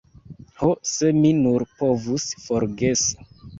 [0.61, 3.25] Ho, se mi nur povus forgesi.